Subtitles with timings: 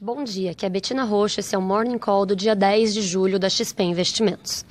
[0.00, 3.00] Bom dia, aqui é Betina Rocha, esse é o Morning Call do dia 10 de
[3.00, 4.64] julho da XP Investimentos.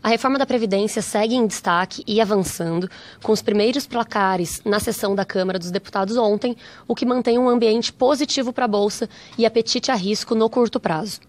[0.00, 2.88] A reforma da Previdência segue em destaque e avançando,
[3.24, 6.56] com os primeiros placares na sessão da Câmara dos Deputados ontem,
[6.86, 10.78] o que mantém um ambiente positivo para a Bolsa e apetite a risco no curto
[10.78, 11.20] prazo.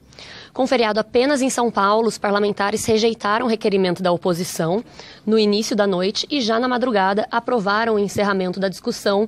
[0.53, 4.85] Com feriado apenas em São Paulo, os parlamentares rejeitaram o requerimento da oposição
[5.25, 9.27] no início da noite e já na madrugada aprovaram o encerramento da discussão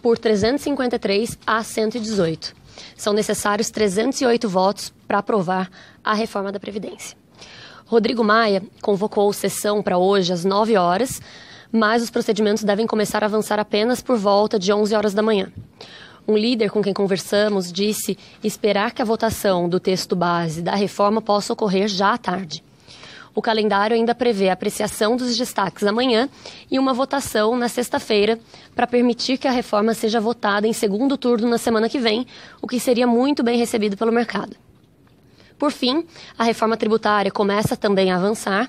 [0.00, 2.61] por 353 a 118.
[2.96, 5.70] São necessários 308 votos para aprovar
[6.02, 7.16] a reforma da Previdência.
[7.86, 11.20] Rodrigo Maia convocou sessão para hoje às 9 horas,
[11.70, 15.52] mas os procedimentos devem começar a avançar apenas por volta de 11 horas da manhã.
[16.26, 21.20] Um líder com quem conversamos disse esperar que a votação do texto base da reforma
[21.20, 22.62] possa ocorrer já à tarde.
[23.34, 26.28] O calendário ainda prevê a apreciação dos destaques amanhã
[26.70, 28.38] e uma votação na sexta-feira
[28.74, 32.26] para permitir que a reforma seja votada em segundo turno na semana que vem,
[32.60, 34.54] o que seria muito bem recebido pelo mercado.
[35.58, 36.04] Por fim,
[36.36, 38.68] a reforma tributária começa também a avançar,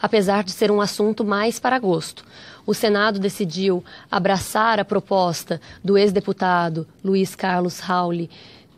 [0.00, 2.24] apesar de ser um assunto mais para agosto.
[2.66, 8.28] O Senado decidiu abraçar a proposta do ex-deputado Luiz Carlos Rauli,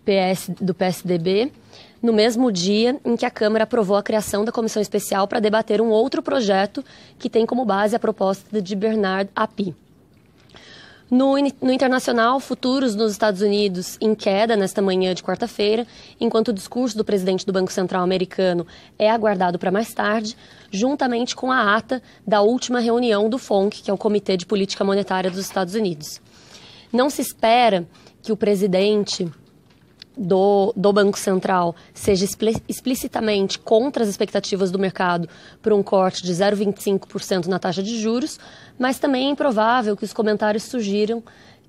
[0.05, 1.51] PS, do PSDB,
[2.05, 5.81] no mesmo dia em que a Câmara aprovou a criação da comissão especial para debater
[5.81, 6.85] um outro projeto
[7.19, 9.75] que tem como base a proposta de Bernard Api.
[11.11, 15.87] No, no, internacional, futuros nos Estados Unidos em queda nesta manhã de quarta-feira,
[16.21, 18.67] enquanto o discurso do presidente do Banco Central americano
[18.99, 20.37] é aguardado para mais tarde,
[20.71, 24.85] juntamente com a ata da última reunião do FONC, que é o Comitê de Política
[24.85, 26.21] Monetária dos Estados Unidos.
[26.93, 27.87] Não se espera
[28.23, 29.27] que o presidente
[30.17, 32.25] do, do Banco Central seja
[32.69, 35.29] explicitamente contra as expectativas do mercado
[35.63, 38.39] por um corte de 0,25% na taxa de juros,
[38.79, 41.23] mas também é improvável que os comentários sugiram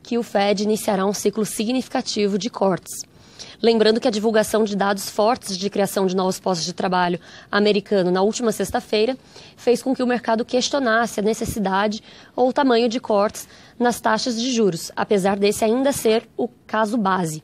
[0.04, 3.04] que o Fed iniciará um ciclo significativo de cortes.
[3.62, 7.20] Lembrando que a divulgação de dados fortes de criação de novos postos de trabalho
[7.52, 9.18] americano na última sexta-feira
[9.58, 12.04] fez com que o mercado questionasse a necessidade
[12.36, 13.48] ou o tamanho de cortes
[13.80, 17.42] nas taxas de juros, apesar desse ainda ser o caso base.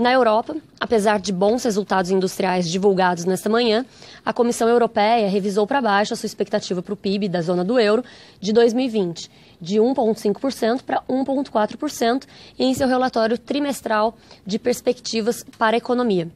[0.00, 3.84] Na Europa, apesar de bons resultados industriais divulgados nesta manhã,
[4.24, 7.78] a Comissão Europeia revisou para baixo a sua expectativa para o PIB da zona do
[7.78, 8.02] euro
[8.40, 12.24] de 2020, de 1,5% para 1,4%
[12.58, 14.16] em seu relatório trimestral
[14.46, 16.30] de perspectivas para a economia.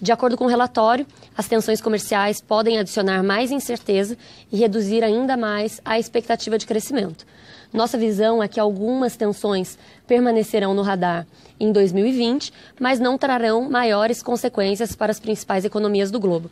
[0.00, 1.06] De acordo com o relatório,
[1.36, 4.16] as tensões comerciais podem adicionar mais incerteza
[4.50, 7.24] e reduzir ainda mais a expectativa de crescimento.
[7.72, 11.26] Nossa visão é que algumas tensões permanecerão no radar
[11.58, 16.50] em 2020, mas não trarão maiores consequências para as principais economias do globo.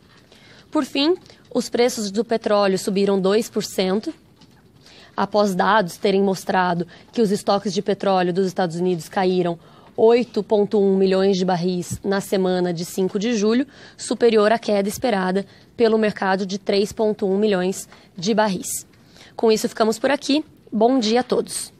[0.71, 1.15] Por fim,
[1.53, 4.13] os preços do petróleo subiram 2%,
[5.15, 9.59] após dados terem mostrado que os estoques de petróleo dos Estados Unidos caíram
[9.97, 13.67] 8,1 milhões de barris na semana de 5 de julho,
[13.97, 15.45] superior à queda esperada
[15.75, 18.87] pelo mercado de 3,1 milhões de barris.
[19.35, 20.45] Com isso, ficamos por aqui.
[20.71, 21.72] Bom dia a todos.